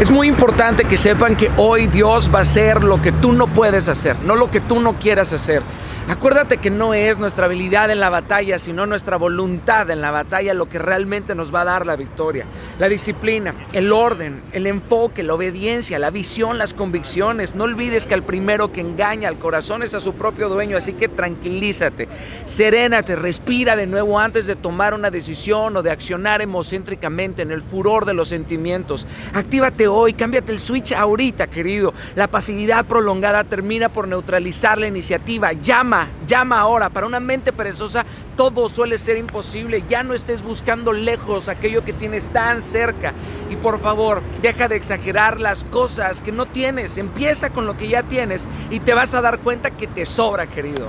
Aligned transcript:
Es 0.00 0.10
muy 0.10 0.28
importante 0.28 0.84
que 0.84 0.96
sepan 0.96 1.36
que 1.36 1.50
hoy 1.58 1.86
Dios 1.86 2.34
va 2.34 2.38
a 2.38 2.42
hacer 2.42 2.82
lo 2.82 3.02
que 3.02 3.12
tú 3.12 3.34
no 3.34 3.48
puedes 3.48 3.86
hacer, 3.86 4.16
no 4.24 4.34
lo 4.34 4.50
que 4.50 4.60
tú 4.60 4.80
no 4.80 4.94
quieras 4.94 5.34
hacer. 5.34 5.62
Acuérdate 6.08 6.56
que 6.56 6.70
no 6.70 6.94
es 6.94 7.18
nuestra 7.18 7.44
habilidad 7.44 7.90
en 7.90 8.00
la 8.00 8.08
batalla, 8.08 8.58
sino 8.58 8.86
nuestra 8.86 9.18
voluntad 9.18 9.90
en 9.90 10.00
la 10.00 10.10
batalla 10.10 10.54
lo 10.54 10.70
que 10.70 10.78
realmente 10.78 11.34
nos 11.34 11.54
va 11.54 11.60
a 11.60 11.64
dar 11.66 11.84
la 11.84 11.96
victoria. 11.96 12.46
La 12.80 12.88
disciplina, 12.88 13.54
el 13.74 13.92
orden, 13.92 14.40
el 14.54 14.66
enfoque, 14.66 15.22
la 15.22 15.34
obediencia, 15.34 15.98
la 15.98 16.08
visión, 16.08 16.56
las 16.56 16.72
convicciones. 16.72 17.54
No 17.54 17.64
olvides 17.64 18.06
que 18.06 18.14
al 18.14 18.22
primero 18.22 18.72
que 18.72 18.80
engaña 18.80 19.28
al 19.28 19.38
corazón 19.38 19.82
es 19.82 19.92
a 19.92 20.00
su 20.00 20.14
propio 20.14 20.48
dueño, 20.48 20.78
así 20.78 20.94
que 20.94 21.06
tranquilízate, 21.06 22.08
serénate, 22.46 23.16
respira 23.16 23.76
de 23.76 23.86
nuevo 23.86 24.18
antes 24.18 24.46
de 24.46 24.56
tomar 24.56 24.94
una 24.94 25.10
decisión 25.10 25.76
o 25.76 25.82
de 25.82 25.90
accionar 25.90 26.40
emocéntricamente 26.40 27.42
en 27.42 27.50
el 27.50 27.60
furor 27.60 28.06
de 28.06 28.14
los 28.14 28.30
sentimientos. 28.30 29.06
Actívate 29.34 29.86
hoy, 29.86 30.14
cámbiate 30.14 30.50
el 30.50 30.58
switch 30.58 30.92
ahorita, 30.92 31.48
querido. 31.48 31.92
La 32.14 32.28
pasividad 32.28 32.86
prolongada 32.86 33.44
termina 33.44 33.90
por 33.90 34.08
neutralizar 34.08 34.78
la 34.78 34.86
iniciativa. 34.86 35.52
Llama 35.52 36.08
llama, 36.30 36.60
ahora. 36.60 36.88
Para 36.88 37.06
una 37.06 37.20
mente 37.20 37.52
perezosa 37.52 38.06
todo 38.36 38.70
suele 38.70 38.96
ser 38.96 39.18
imposible. 39.18 39.84
Ya 39.88 40.02
no 40.02 40.14
estés 40.14 40.42
buscando 40.42 40.92
lejos 40.92 41.48
aquello 41.48 41.84
que 41.84 41.92
tienes 41.92 42.28
tan 42.28 42.62
cerca. 42.62 43.12
Y 43.50 43.56
por 43.56 43.80
favor, 43.80 44.22
deja 44.40 44.68
de 44.68 44.76
exagerar 44.76 45.38
las 45.38 45.64
cosas 45.64 46.22
que 46.22 46.32
no 46.32 46.46
tienes. 46.46 46.96
Empieza 46.96 47.50
con 47.50 47.66
lo 47.66 47.76
que 47.76 47.88
ya 47.88 48.04
tienes 48.04 48.46
y 48.70 48.80
te 48.80 48.94
vas 48.94 49.12
a 49.12 49.20
dar 49.20 49.40
cuenta 49.40 49.72
que 49.72 49.86
te 49.86 50.06
sobra, 50.06 50.46
querido. 50.46 50.88